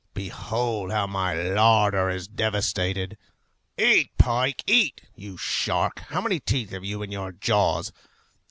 Behold, 0.15 0.89
how 0.91 1.05
my 1.05 1.31
larder 1.35 2.09
is 2.09 2.27
devastated! 2.27 3.19
Eat, 3.77 4.09
pike, 4.17 4.63
eat! 4.65 4.99
You 5.13 5.37
shark! 5.37 5.99
how 6.09 6.21
many 6.21 6.39
teeth 6.39 6.71
have 6.71 6.83
you 6.83 7.03
in 7.03 7.11
your 7.11 7.31
jaws? 7.31 7.93